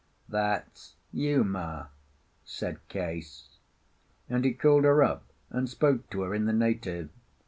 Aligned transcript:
"That's 0.27 0.95
Uma," 1.11 1.91
said 2.43 2.79
Case, 2.87 3.49
and 4.27 4.43
he 4.43 4.51
called 4.51 4.83
her 4.83 5.03
up 5.03 5.31
and 5.51 5.69
spoke 5.69 6.09
to 6.09 6.21
her 6.23 6.33
in 6.33 6.45
the 6.45 6.53
native. 6.53 7.09